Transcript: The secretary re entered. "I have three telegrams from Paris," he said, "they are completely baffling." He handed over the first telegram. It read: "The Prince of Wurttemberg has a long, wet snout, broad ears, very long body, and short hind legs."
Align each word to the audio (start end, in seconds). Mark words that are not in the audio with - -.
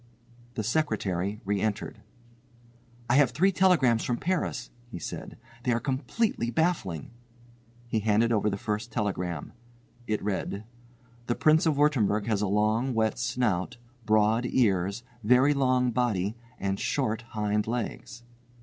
The 0.55 0.63
secretary 0.63 1.41
re 1.45 1.61
entered. 1.61 2.01
"I 3.07 3.17
have 3.17 3.29
three 3.29 3.51
telegrams 3.51 4.03
from 4.03 4.17
Paris," 4.17 4.71
he 4.89 4.97
said, 4.97 5.37
"they 5.61 5.71
are 5.73 5.79
completely 5.79 6.49
baffling." 6.49 7.11
He 7.87 7.99
handed 7.99 8.31
over 8.31 8.49
the 8.49 8.57
first 8.57 8.91
telegram. 8.91 9.53
It 10.07 10.23
read: 10.23 10.63
"The 11.27 11.35
Prince 11.35 11.67
of 11.67 11.75
Wurttemberg 11.77 12.25
has 12.25 12.41
a 12.41 12.47
long, 12.47 12.95
wet 12.95 13.19
snout, 13.19 13.77
broad 14.03 14.43
ears, 14.47 15.03
very 15.23 15.53
long 15.53 15.91
body, 15.91 16.35
and 16.59 16.79
short 16.79 17.21
hind 17.33 17.67
legs." 17.67 18.23